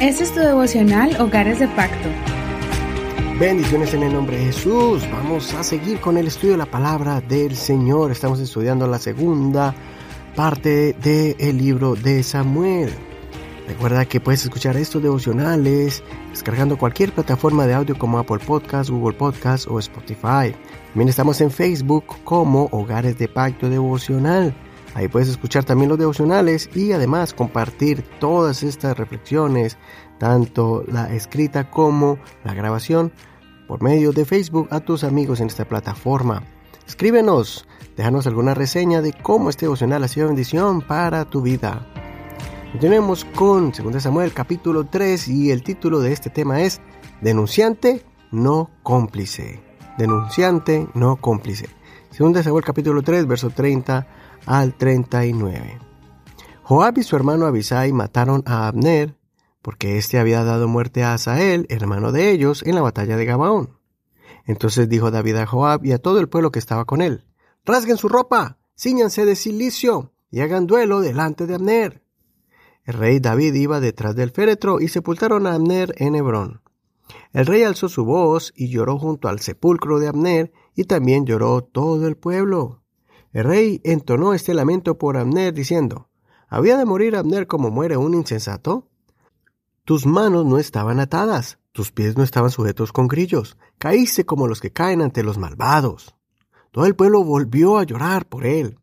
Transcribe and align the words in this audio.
Este 0.00 0.24
es 0.24 0.34
tu 0.34 0.40
devocional 0.40 1.18
Hogares 1.18 1.58
de 1.58 1.68
Pacto. 1.68 2.10
Bendiciones 3.40 3.94
en 3.94 4.02
el 4.02 4.12
nombre 4.12 4.36
de 4.36 4.44
Jesús. 4.44 5.10
Vamos 5.10 5.54
a 5.54 5.64
seguir 5.64 6.00
con 6.00 6.18
el 6.18 6.26
estudio 6.26 6.52
de 6.52 6.58
la 6.58 6.70
palabra 6.70 7.22
del 7.22 7.56
Señor. 7.56 8.12
Estamos 8.12 8.38
estudiando 8.38 8.86
la 8.86 8.98
segunda 8.98 9.74
parte 10.34 10.92
del 11.02 11.56
libro 11.56 11.94
de 11.94 12.22
Samuel. 12.22 12.92
Recuerda 13.66 14.04
que 14.04 14.20
puedes 14.20 14.44
escuchar 14.44 14.76
estos 14.76 15.02
devocionales 15.02 16.02
descargando 16.30 16.76
cualquier 16.76 17.12
plataforma 17.12 17.66
de 17.66 17.72
audio 17.72 17.98
como 17.98 18.18
Apple 18.18 18.40
Podcast, 18.46 18.90
Google 18.90 19.16
Podcast 19.16 19.66
o 19.66 19.78
Spotify. 19.78 20.54
También 20.88 21.08
estamos 21.08 21.40
en 21.40 21.50
Facebook 21.50 22.04
como 22.22 22.68
Hogares 22.70 23.16
de 23.16 23.28
Pacto 23.28 23.70
Devocional. 23.70 24.54
Ahí 24.96 25.08
puedes 25.08 25.28
escuchar 25.28 25.62
también 25.62 25.90
los 25.90 25.98
devocionales 25.98 26.70
y 26.74 26.92
además 26.92 27.34
compartir 27.34 28.02
todas 28.18 28.62
estas 28.62 28.96
reflexiones, 28.96 29.76
tanto 30.16 30.84
la 30.88 31.12
escrita 31.12 31.70
como 31.70 32.16
la 32.44 32.54
grabación, 32.54 33.12
por 33.68 33.82
medio 33.82 34.12
de 34.12 34.24
Facebook 34.24 34.68
a 34.70 34.80
tus 34.80 35.04
amigos 35.04 35.40
en 35.40 35.48
esta 35.48 35.66
plataforma. 35.66 36.44
Escríbenos, 36.88 37.66
déjanos 37.94 38.26
alguna 38.26 38.54
reseña 38.54 39.02
de 39.02 39.12
cómo 39.12 39.50
este 39.50 39.66
devocional 39.66 40.02
ha 40.02 40.08
sido 40.08 40.28
bendición 40.28 40.80
para 40.80 41.26
tu 41.26 41.42
vida. 41.42 41.86
Continuemos 42.72 43.26
con 43.26 43.72
2 43.72 44.02
Samuel 44.02 44.32
capítulo 44.32 44.86
3 44.86 45.28
y 45.28 45.50
el 45.50 45.62
título 45.62 46.00
de 46.00 46.14
este 46.14 46.30
tema 46.30 46.62
es 46.62 46.80
Denunciante 47.20 48.02
no 48.32 48.70
cómplice. 48.82 49.60
Denunciante 49.98 50.88
no 50.94 51.16
cómplice. 51.16 51.68
2 52.18 52.42
Samuel 52.42 52.64
capítulo 52.64 53.02
3 53.02 53.26
verso 53.26 53.50
30 53.50 54.06
al 54.44 54.74
39. 54.74 55.78
Joab 56.62 56.98
y 56.98 57.02
su 57.02 57.16
hermano 57.16 57.46
Abisai 57.46 57.92
mataron 57.92 58.42
a 58.46 58.68
Abner 58.68 59.16
porque 59.62 59.98
éste 59.98 60.18
había 60.18 60.44
dado 60.44 60.68
muerte 60.68 61.02
a 61.02 61.14
Asael, 61.14 61.66
hermano 61.70 62.12
de 62.12 62.30
ellos, 62.30 62.62
en 62.64 62.76
la 62.76 62.82
batalla 62.82 63.16
de 63.16 63.24
Gabaón. 63.24 63.78
Entonces 64.44 64.88
dijo 64.88 65.10
David 65.10 65.36
a 65.36 65.46
Joab 65.46 65.84
y 65.84 65.90
a 65.90 65.98
todo 65.98 66.20
el 66.20 66.28
pueblo 66.28 66.52
que 66.52 66.60
estaba 66.60 66.84
con 66.84 67.02
él, 67.02 67.24
Rasguen 67.64 67.96
su 67.96 68.08
ropa, 68.08 68.58
ciñanse 68.78 69.24
de 69.24 69.34
silicio 69.34 70.12
y 70.30 70.38
hagan 70.38 70.68
duelo 70.68 71.00
delante 71.00 71.48
de 71.48 71.56
Abner. 71.56 72.00
El 72.84 72.94
rey 72.94 73.18
David 73.18 73.54
iba 73.54 73.80
detrás 73.80 74.14
del 74.14 74.30
féretro 74.30 74.80
y 74.80 74.86
sepultaron 74.86 75.48
a 75.48 75.54
Abner 75.54 75.92
en 75.96 76.14
Hebrón. 76.14 76.62
El 77.32 77.44
rey 77.44 77.64
alzó 77.64 77.88
su 77.88 78.04
voz 78.04 78.52
y 78.54 78.68
lloró 78.68 79.00
junto 79.00 79.26
al 79.28 79.40
sepulcro 79.40 79.98
de 79.98 80.06
Abner, 80.06 80.52
y 80.76 80.84
también 80.84 81.26
lloró 81.26 81.62
todo 81.62 82.06
el 82.06 82.16
pueblo. 82.16 82.84
El 83.36 83.44
rey 83.44 83.82
entonó 83.84 84.32
este 84.32 84.54
lamento 84.54 84.96
por 84.96 85.18
Abner, 85.18 85.52
diciendo, 85.52 86.08
¿Había 86.48 86.78
de 86.78 86.86
morir 86.86 87.16
Abner 87.16 87.46
como 87.46 87.70
muere 87.70 87.98
un 87.98 88.14
insensato? 88.14 88.88
Tus 89.84 90.06
manos 90.06 90.46
no 90.46 90.56
estaban 90.56 91.00
atadas, 91.00 91.58
tus 91.72 91.92
pies 91.92 92.16
no 92.16 92.22
estaban 92.22 92.50
sujetos 92.50 92.92
con 92.92 93.08
grillos, 93.08 93.58
caíste 93.76 94.24
como 94.24 94.48
los 94.48 94.62
que 94.62 94.72
caen 94.72 95.02
ante 95.02 95.22
los 95.22 95.36
malvados. 95.36 96.16
Todo 96.70 96.86
el 96.86 96.96
pueblo 96.96 97.24
volvió 97.24 97.76
a 97.76 97.84
llorar 97.84 98.26
por 98.26 98.46
él. 98.46 98.78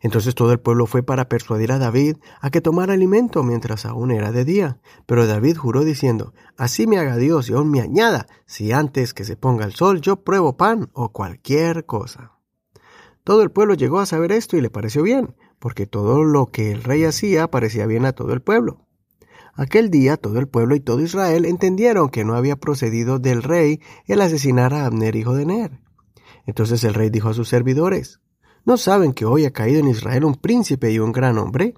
Entonces 0.00 0.34
todo 0.34 0.52
el 0.52 0.60
pueblo 0.60 0.86
fue 0.86 1.02
para 1.02 1.28
persuadir 1.28 1.70
a 1.70 1.78
David 1.78 2.16
a 2.40 2.48
que 2.48 2.62
tomara 2.62 2.94
alimento 2.94 3.42
mientras 3.42 3.84
aún 3.84 4.10
era 4.10 4.32
de 4.32 4.46
día. 4.46 4.80
Pero 5.04 5.26
David 5.26 5.58
juró 5.58 5.84
diciendo, 5.84 6.32
Así 6.56 6.86
me 6.86 6.96
haga 6.96 7.18
Dios 7.18 7.50
y 7.50 7.52
aún 7.52 7.70
me 7.70 7.82
añada, 7.82 8.26
si 8.46 8.72
antes 8.72 9.12
que 9.12 9.24
se 9.24 9.36
ponga 9.36 9.66
el 9.66 9.74
sol 9.74 10.00
yo 10.00 10.24
pruebo 10.24 10.56
pan 10.56 10.88
o 10.94 11.10
cualquier 11.12 11.84
cosa. 11.84 12.31
Todo 13.24 13.42
el 13.42 13.50
pueblo 13.50 13.74
llegó 13.74 14.00
a 14.00 14.06
saber 14.06 14.32
esto 14.32 14.56
y 14.56 14.60
le 14.60 14.70
pareció 14.70 15.02
bien, 15.02 15.36
porque 15.58 15.86
todo 15.86 16.24
lo 16.24 16.46
que 16.46 16.72
el 16.72 16.82
rey 16.82 17.04
hacía 17.04 17.50
parecía 17.50 17.86
bien 17.86 18.04
a 18.04 18.12
todo 18.12 18.32
el 18.32 18.42
pueblo. 18.42 18.86
Aquel 19.54 19.90
día 19.90 20.16
todo 20.16 20.38
el 20.38 20.48
pueblo 20.48 20.74
y 20.74 20.80
todo 20.80 21.00
Israel 21.00 21.44
entendieron 21.44 22.08
que 22.08 22.24
no 22.24 22.34
había 22.34 22.56
procedido 22.56 23.18
del 23.18 23.42
rey 23.42 23.80
el 24.06 24.20
asesinar 24.22 24.72
a 24.74 24.86
Abner 24.86 25.14
hijo 25.14 25.34
de 25.34 25.46
Ner. 25.46 25.80
Entonces 26.46 26.82
el 26.84 26.94
rey 26.94 27.10
dijo 27.10 27.28
a 27.28 27.34
sus 27.34 27.48
servidores, 27.48 28.20
¿No 28.64 28.76
saben 28.76 29.12
que 29.12 29.24
hoy 29.24 29.44
ha 29.44 29.52
caído 29.52 29.80
en 29.80 29.88
Israel 29.88 30.24
un 30.24 30.36
príncipe 30.36 30.90
y 30.90 30.98
un 30.98 31.12
gran 31.12 31.38
hombre? 31.38 31.74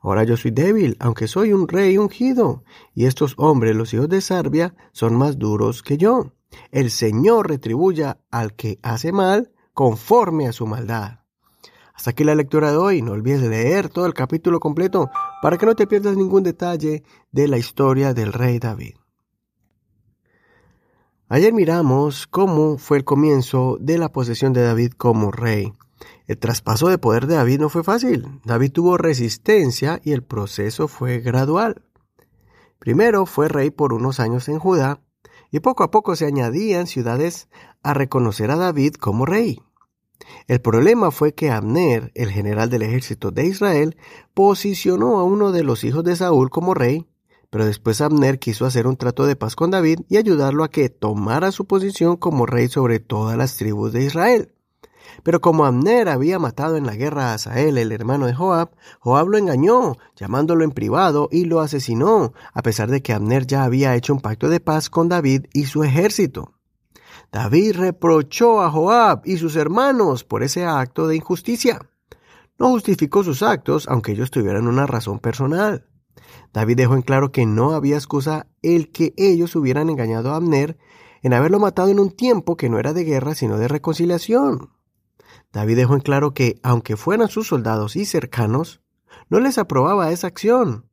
Ahora 0.00 0.24
yo 0.24 0.36
soy 0.36 0.50
débil, 0.50 0.96
aunque 0.98 1.28
soy 1.28 1.52
un 1.52 1.68
rey 1.68 1.96
ungido, 1.96 2.64
y 2.94 3.06
estos 3.06 3.34
hombres, 3.36 3.76
los 3.76 3.94
hijos 3.94 4.08
de 4.08 4.20
Sarbia, 4.20 4.74
son 4.92 5.16
más 5.16 5.38
duros 5.38 5.82
que 5.82 5.96
yo. 5.96 6.32
El 6.70 6.90
Señor 6.90 7.48
retribuya 7.48 8.18
al 8.30 8.54
que 8.54 8.78
hace 8.82 9.12
mal 9.12 9.52
conforme 9.72 10.46
a 10.48 10.52
su 10.52 10.66
maldad. 10.66 11.20
Hasta 11.94 12.10
aquí 12.10 12.24
la 12.24 12.34
lectura 12.34 12.70
de 12.70 12.76
hoy. 12.76 13.02
No 13.02 13.12
olvides 13.12 13.42
leer 13.42 13.88
todo 13.88 14.06
el 14.06 14.14
capítulo 14.14 14.60
completo 14.60 15.10
para 15.40 15.58
que 15.58 15.66
no 15.66 15.74
te 15.74 15.86
pierdas 15.86 16.16
ningún 16.16 16.42
detalle 16.42 17.02
de 17.30 17.48
la 17.48 17.58
historia 17.58 18.14
del 18.14 18.32
rey 18.32 18.58
David. 18.58 18.94
Ayer 21.28 21.52
miramos 21.52 22.26
cómo 22.26 22.76
fue 22.76 22.98
el 22.98 23.04
comienzo 23.04 23.78
de 23.80 23.98
la 23.98 24.10
posesión 24.10 24.52
de 24.52 24.62
David 24.62 24.92
como 24.92 25.30
rey. 25.30 25.72
El 26.26 26.38
traspaso 26.38 26.88
de 26.88 26.98
poder 26.98 27.26
de 27.26 27.36
David 27.36 27.60
no 27.60 27.68
fue 27.68 27.84
fácil. 27.84 28.40
David 28.44 28.72
tuvo 28.72 28.98
resistencia 28.98 30.00
y 30.04 30.12
el 30.12 30.22
proceso 30.22 30.88
fue 30.88 31.20
gradual. 31.20 31.84
Primero 32.78 33.26
fue 33.26 33.48
rey 33.48 33.70
por 33.70 33.92
unos 33.92 34.20
años 34.20 34.48
en 34.48 34.58
Judá 34.58 35.00
y 35.52 35.60
poco 35.60 35.84
a 35.84 35.90
poco 35.90 36.16
se 36.16 36.26
añadían 36.26 36.88
ciudades 36.88 37.48
a 37.82 37.94
reconocer 37.94 38.50
a 38.50 38.56
David 38.56 38.94
como 38.94 39.26
rey. 39.26 39.60
El 40.48 40.60
problema 40.60 41.10
fue 41.10 41.34
que 41.34 41.50
Abner, 41.50 42.10
el 42.14 42.30
general 42.30 42.70
del 42.70 42.82
ejército 42.82 43.30
de 43.30 43.46
Israel, 43.46 43.96
posicionó 44.34 45.20
a 45.20 45.24
uno 45.24 45.52
de 45.52 45.62
los 45.62 45.84
hijos 45.84 46.04
de 46.04 46.16
Saúl 46.16 46.48
como 46.48 46.74
rey, 46.74 47.06
pero 47.50 47.66
después 47.66 48.00
Abner 48.00 48.38
quiso 48.38 48.64
hacer 48.64 48.86
un 48.86 48.96
trato 48.96 49.26
de 49.26 49.36
paz 49.36 49.54
con 49.54 49.70
David 49.70 50.00
y 50.08 50.16
ayudarlo 50.16 50.64
a 50.64 50.70
que 50.70 50.88
tomara 50.88 51.52
su 51.52 51.66
posición 51.66 52.16
como 52.16 52.46
rey 52.46 52.68
sobre 52.68 52.98
todas 52.98 53.36
las 53.36 53.56
tribus 53.56 53.92
de 53.92 54.04
Israel. 54.04 54.52
Pero 55.22 55.40
como 55.40 55.64
Abner 55.64 56.08
había 56.08 56.38
matado 56.38 56.76
en 56.76 56.86
la 56.86 56.96
guerra 56.96 57.30
a 57.30 57.34
Asael, 57.34 57.78
el 57.78 57.92
hermano 57.92 58.26
de 58.26 58.34
Joab, 58.34 58.70
Joab 59.00 59.28
lo 59.28 59.38
engañó, 59.38 59.96
llamándolo 60.16 60.64
en 60.64 60.72
privado, 60.72 61.28
y 61.30 61.44
lo 61.44 61.60
asesinó, 61.60 62.32
a 62.52 62.62
pesar 62.62 62.90
de 62.90 63.02
que 63.02 63.12
Abner 63.12 63.46
ya 63.46 63.64
había 63.64 63.94
hecho 63.94 64.12
un 64.12 64.20
pacto 64.20 64.48
de 64.48 64.60
paz 64.60 64.90
con 64.90 65.08
David 65.08 65.46
y 65.52 65.64
su 65.64 65.84
ejército. 65.84 66.54
David 67.30 67.76
reprochó 67.76 68.62
a 68.62 68.70
Joab 68.70 69.22
y 69.24 69.38
sus 69.38 69.56
hermanos 69.56 70.24
por 70.24 70.42
ese 70.42 70.64
acto 70.64 71.06
de 71.06 71.16
injusticia. 71.16 71.80
No 72.58 72.68
justificó 72.68 73.24
sus 73.24 73.42
actos, 73.42 73.88
aunque 73.88 74.12
ellos 74.12 74.30
tuvieran 74.30 74.68
una 74.68 74.86
razón 74.86 75.18
personal. 75.18 75.86
David 76.52 76.76
dejó 76.76 76.94
en 76.94 77.02
claro 77.02 77.32
que 77.32 77.46
no 77.46 77.72
había 77.72 77.96
excusa 77.96 78.46
el 78.60 78.92
que 78.92 79.14
ellos 79.16 79.56
hubieran 79.56 79.88
engañado 79.88 80.32
a 80.32 80.36
Abner 80.36 80.76
en 81.22 81.32
haberlo 81.32 81.58
matado 81.58 81.88
en 81.88 82.00
un 82.00 82.10
tiempo 82.10 82.56
que 82.56 82.68
no 82.68 82.78
era 82.78 82.92
de 82.92 83.04
guerra 83.04 83.34
sino 83.34 83.56
de 83.56 83.68
reconciliación. 83.68 84.70
David 85.52 85.76
dejó 85.76 85.94
en 85.94 86.00
claro 86.00 86.32
que, 86.32 86.58
aunque 86.62 86.96
fueran 86.96 87.28
sus 87.28 87.48
soldados 87.48 87.96
y 87.96 88.04
cercanos, 88.04 88.80
no 89.28 89.40
les 89.40 89.58
aprobaba 89.58 90.10
esa 90.10 90.26
acción. 90.26 90.88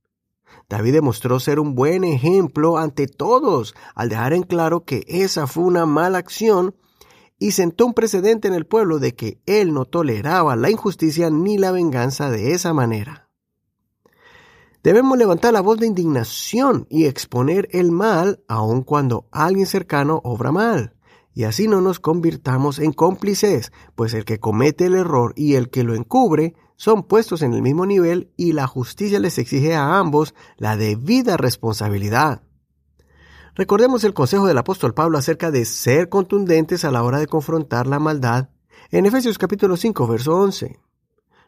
David 0.67 0.93
demostró 0.93 1.39
ser 1.39 1.59
un 1.59 1.75
buen 1.75 2.03
ejemplo 2.03 2.77
ante 2.77 3.07
todos 3.07 3.75
al 3.95 4.09
dejar 4.09 4.33
en 4.33 4.43
claro 4.43 4.83
que 4.83 5.03
esa 5.07 5.47
fue 5.47 5.63
una 5.63 5.85
mala 5.85 6.17
acción 6.17 6.75
y 7.39 7.51
sentó 7.51 7.85
un 7.85 7.93
precedente 7.93 8.47
en 8.47 8.53
el 8.53 8.65
pueblo 8.65 8.99
de 8.99 9.15
que 9.15 9.39
él 9.45 9.73
no 9.73 9.85
toleraba 9.85 10.55
la 10.55 10.69
injusticia 10.69 11.29
ni 11.29 11.57
la 11.57 11.71
venganza 11.71 12.29
de 12.29 12.51
esa 12.51 12.73
manera. 12.73 13.29
Debemos 14.83 15.17
levantar 15.17 15.53
la 15.53 15.61
voz 15.61 15.79
de 15.79 15.87
indignación 15.87 16.85
y 16.89 17.05
exponer 17.05 17.67
el 17.71 17.91
mal 17.91 18.43
aun 18.47 18.83
cuando 18.83 19.27
alguien 19.31 19.65
cercano 19.65 20.21
obra 20.23 20.51
mal 20.51 20.98
y 21.33 21.43
así 21.43 21.67
no 21.67 21.81
nos 21.81 21.99
convirtamos 21.99 22.79
en 22.79 22.91
cómplices, 22.91 23.71
pues 23.95 24.13
el 24.13 24.25
que 24.25 24.39
comete 24.39 24.85
el 24.85 24.95
error 24.95 25.33
y 25.35 25.55
el 25.55 25.69
que 25.69 25.83
lo 25.83 25.95
encubre 25.95 26.55
son 26.75 27.03
puestos 27.03 27.41
en 27.41 27.53
el 27.53 27.61
mismo 27.61 27.85
nivel 27.85 28.31
y 28.37 28.53
la 28.53 28.67
justicia 28.67 29.19
les 29.19 29.37
exige 29.37 29.75
a 29.75 29.99
ambos 29.99 30.33
la 30.57 30.77
debida 30.77 31.37
responsabilidad. 31.37 32.43
Recordemos 33.55 34.03
el 34.05 34.13
consejo 34.13 34.47
del 34.47 34.57
apóstol 34.57 34.93
Pablo 34.93 35.17
acerca 35.17 35.51
de 35.51 35.65
ser 35.65 36.07
contundentes 36.07 36.85
a 36.85 36.91
la 36.91 37.03
hora 37.03 37.19
de 37.19 37.27
confrontar 37.27 37.87
la 37.87 37.99
maldad 37.99 38.49
en 38.91 39.05
Efesios 39.05 39.37
capítulo 39.37 39.77
5, 39.77 40.07
verso 40.07 40.35
11. 40.35 40.79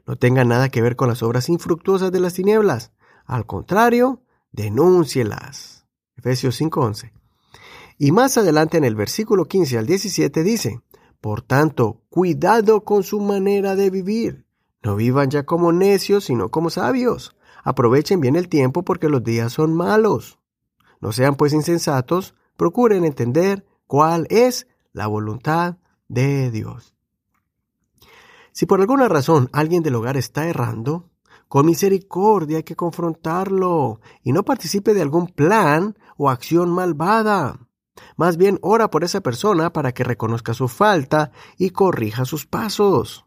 No 0.05 0.15
tenga 0.15 0.43
nada 0.43 0.69
que 0.69 0.81
ver 0.81 0.95
con 0.95 1.07
las 1.07 1.23
obras 1.23 1.49
infructuosas 1.49 2.11
de 2.11 2.19
las 2.19 2.33
tinieblas. 2.33 2.91
Al 3.25 3.45
contrario, 3.45 4.23
denúncielas. 4.51 5.87
Efesios 6.17 6.55
5, 6.55 6.81
11. 6.81 7.20
Y 8.03 8.11
más 8.11 8.35
adelante 8.35 8.79
en 8.79 8.83
el 8.83 8.95
versículo 8.95 9.45
15 9.45 9.77
al 9.77 9.85
17 9.85 10.41
dice, 10.41 10.81
Por 11.21 11.43
tanto, 11.43 12.01
cuidado 12.09 12.83
con 12.83 13.03
su 13.03 13.19
manera 13.19 13.75
de 13.75 13.91
vivir. 13.91 14.47
No 14.81 14.95
vivan 14.95 15.29
ya 15.29 15.43
como 15.45 15.71
necios, 15.71 16.23
sino 16.23 16.49
como 16.49 16.71
sabios. 16.71 17.35
Aprovechen 17.63 18.19
bien 18.19 18.35
el 18.35 18.49
tiempo 18.49 18.81
porque 18.81 19.07
los 19.07 19.23
días 19.23 19.53
son 19.53 19.75
malos. 19.75 20.39
No 20.99 21.11
sean 21.11 21.35
pues 21.35 21.53
insensatos, 21.53 22.33
procuren 22.57 23.05
entender 23.05 23.67
cuál 23.85 24.25
es 24.31 24.65
la 24.93 25.05
voluntad 25.05 25.77
de 26.07 26.49
Dios. 26.49 26.95
Si 28.51 28.65
por 28.65 28.81
alguna 28.81 29.09
razón 29.09 29.47
alguien 29.53 29.83
del 29.83 29.93
hogar 29.93 30.17
está 30.17 30.47
errando, 30.47 31.11
Con 31.47 31.67
misericordia 31.67 32.57
hay 32.57 32.63
que 32.63 32.75
confrontarlo 32.75 34.01
y 34.23 34.31
no 34.31 34.41
participe 34.41 34.95
de 34.95 35.03
algún 35.03 35.27
plan 35.27 35.95
o 36.17 36.31
acción 36.31 36.71
malvada. 36.71 37.67
Más 38.17 38.37
bien 38.37 38.59
ora 38.61 38.89
por 38.89 39.03
esa 39.03 39.21
persona 39.21 39.73
para 39.73 39.93
que 39.93 40.03
reconozca 40.03 40.53
su 40.53 40.67
falta 40.67 41.31
y 41.57 41.71
corrija 41.71 42.25
sus 42.25 42.45
pasos. 42.45 43.25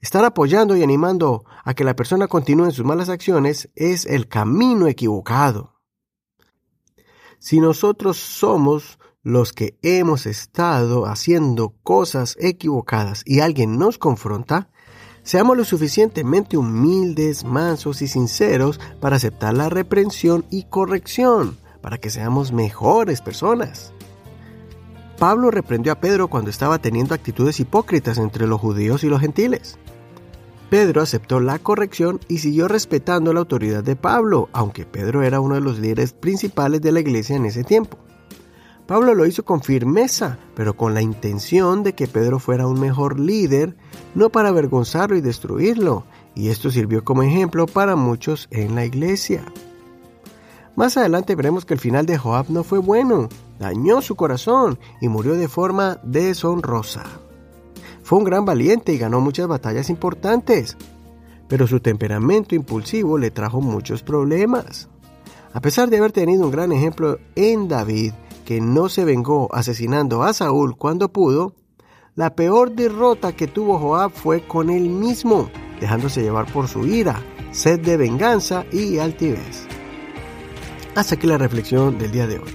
Estar 0.00 0.24
apoyando 0.24 0.76
y 0.76 0.82
animando 0.82 1.44
a 1.64 1.74
que 1.74 1.84
la 1.84 1.94
persona 1.94 2.26
continúe 2.26 2.64
en 2.64 2.72
sus 2.72 2.84
malas 2.84 3.08
acciones 3.08 3.70
es 3.76 4.04
el 4.04 4.26
camino 4.26 4.88
equivocado. 4.88 5.80
Si 7.38 7.60
nosotros 7.60 8.16
somos 8.16 8.98
los 9.22 9.52
que 9.52 9.78
hemos 9.82 10.26
estado 10.26 11.06
haciendo 11.06 11.74
cosas 11.82 12.36
equivocadas 12.40 13.22
y 13.24 13.40
alguien 13.40 13.78
nos 13.78 13.98
confronta, 13.98 14.70
seamos 15.22 15.56
lo 15.56 15.64
suficientemente 15.64 16.56
humildes, 16.56 17.44
mansos 17.44 18.02
y 18.02 18.08
sinceros 18.08 18.80
para 19.00 19.16
aceptar 19.16 19.54
la 19.54 19.68
reprensión 19.68 20.44
y 20.50 20.64
corrección, 20.64 21.58
para 21.80 21.98
que 21.98 22.10
seamos 22.10 22.52
mejores 22.52 23.20
personas. 23.20 23.92
Pablo 25.22 25.52
reprendió 25.52 25.92
a 25.92 26.00
Pedro 26.00 26.26
cuando 26.26 26.50
estaba 26.50 26.80
teniendo 26.80 27.14
actitudes 27.14 27.60
hipócritas 27.60 28.18
entre 28.18 28.48
los 28.48 28.60
judíos 28.60 29.04
y 29.04 29.08
los 29.08 29.20
gentiles. 29.20 29.78
Pedro 30.68 31.00
aceptó 31.00 31.38
la 31.38 31.60
corrección 31.60 32.18
y 32.26 32.38
siguió 32.38 32.66
respetando 32.66 33.32
la 33.32 33.38
autoridad 33.38 33.84
de 33.84 33.94
Pablo, 33.94 34.48
aunque 34.52 34.84
Pedro 34.84 35.22
era 35.22 35.38
uno 35.38 35.54
de 35.54 35.60
los 35.60 35.78
líderes 35.78 36.12
principales 36.12 36.80
de 36.80 36.90
la 36.90 36.98
iglesia 36.98 37.36
en 37.36 37.44
ese 37.44 37.62
tiempo. 37.62 37.98
Pablo 38.88 39.14
lo 39.14 39.24
hizo 39.24 39.44
con 39.44 39.62
firmeza, 39.62 40.40
pero 40.56 40.76
con 40.76 40.92
la 40.92 41.02
intención 41.02 41.84
de 41.84 41.92
que 41.92 42.08
Pedro 42.08 42.40
fuera 42.40 42.66
un 42.66 42.80
mejor 42.80 43.20
líder, 43.20 43.76
no 44.16 44.30
para 44.30 44.48
avergonzarlo 44.48 45.16
y 45.16 45.20
destruirlo, 45.20 46.04
y 46.34 46.48
esto 46.48 46.68
sirvió 46.68 47.04
como 47.04 47.22
ejemplo 47.22 47.66
para 47.66 47.94
muchos 47.94 48.48
en 48.50 48.74
la 48.74 48.84
iglesia. 48.86 49.44
Más 50.74 50.96
adelante 50.96 51.34
veremos 51.34 51.64
que 51.64 51.74
el 51.74 51.80
final 51.80 52.06
de 52.06 52.16
Joab 52.16 52.46
no 52.48 52.64
fue 52.64 52.78
bueno, 52.78 53.28
dañó 53.58 54.00
su 54.00 54.16
corazón 54.16 54.78
y 55.00 55.08
murió 55.08 55.34
de 55.34 55.48
forma 55.48 55.98
deshonrosa. 56.02 57.04
Fue 58.02 58.18
un 58.18 58.24
gran 58.24 58.44
valiente 58.44 58.92
y 58.92 58.98
ganó 58.98 59.20
muchas 59.20 59.46
batallas 59.48 59.90
importantes, 59.90 60.76
pero 61.46 61.66
su 61.66 61.80
temperamento 61.80 62.54
impulsivo 62.54 63.18
le 63.18 63.30
trajo 63.30 63.60
muchos 63.60 64.02
problemas. 64.02 64.88
A 65.52 65.60
pesar 65.60 65.90
de 65.90 65.98
haber 65.98 66.12
tenido 66.12 66.44
un 66.44 66.50
gran 66.50 66.72
ejemplo 66.72 67.18
en 67.34 67.68
David, 67.68 68.14
que 68.46 68.60
no 68.60 68.88
se 68.88 69.04
vengó 69.04 69.48
asesinando 69.54 70.22
a 70.22 70.32
Saúl 70.32 70.76
cuando 70.76 71.12
pudo, 71.12 71.54
la 72.14 72.34
peor 72.34 72.72
derrota 72.72 73.32
que 73.32 73.46
tuvo 73.46 73.78
Joab 73.78 74.10
fue 74.12 74.46
con 74.46 74.70
él 74.70 74.88
mismo, 74.88 75.50
dejándose 75.80 76.22
llevar 76.22 76.50
por 76.50 76.68
su 76.68 76.86
ira, 76.86 77.22
sed 77.52 77.80
de 77.80 77.98
venganza 77.98 78.64
y 78.72 78.98
altivez. 78.98 79.71
Hasta 80.94 81.14
aquí 81.14 81.26
la 81.26 81.38
reflexión 81.38 81.98
del 81.98 82.10
día 82.10 82.26
de 82.26 82.38
hoy. 82.38 82.50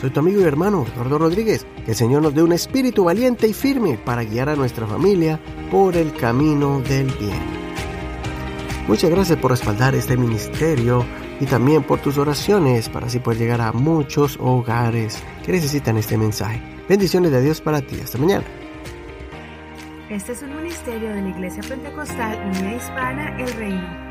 Soy 0.00 0.10
tu 0.10 0.20
amigo 0.20 0.40
y 0.40 0.44
hermano 0.44 0.86
Eduardo 0.94 1.18
Rodríguez. 1.18 1.66
Que 1.84 1.90
el 1.90 1.96
Señor 1.96 2.22
nos 2.22 2.34
dé 2.34 2.42
un 2.42 2.52
espíritu 2.52 3.04
valiente 3.04 3.46
y 3.46 3.52
firme 3.52 3.98
para 3.98 4.24
guiar 4.24 4.48
a 4.48 4.56
nuestra 4.56 4.86
familia 4.86 5.38
por 5.70 5.96
el 5.96 6.12
camino 6.14 6.80
del 6.80 7.06
bien. 7.06 7.62
Muchas 8.88 9.10
gracias 9.10 9.38
por 9.38 9.50
respaldar 9.50 9.94
este 9.94 10.16
ministerio 10.16 11.04
y 11.38 11.46
también 11.46 11.82
por 11.82 12.00
tus 12.00 12.18
oraciones 12.18 12.88
para 12.88 13.06
así 13.06 13.20
poder 13.20 13.38
llegar 13.38 13.60
a 13.60 13.72
muchos 13.72 14.38
hogares 14.40 15.22
que 15.44 15.52
necesitan 15.52 15.98
este 15.98 16.16
mensaje. 16.16 16.60
Bendiciones 16.88 17.30
de 17.30 17.42
Dios 17.42 17.60
para 17.60 17.80
ti. 17.82 18.00
Hasta 18.02 18.18
mañana. 18.18 18.44
Este 20.08 20.32
es 20.32 20.42
un 20.42 20.56
ministerio 20.56 21.10
de 21.10 21.22
la 21.22 21.28
Iglesia 21.28 21.62
Pentecostal 21.68 22.38
Unida 22.46 22.74
Hispana 22.74 23.38
El 23.38 23.52
Reino. 23.52 24.01